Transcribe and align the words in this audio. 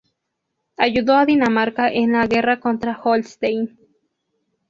Ayudó 0.77 1.13
a 1.15 1.27
Dinamarca 1.27 1.87
en 1.87 2.13
la 2.13 2.25
guerra 2.25 2.59
contra 2.59 2.99
Holstein. 3.03 3.77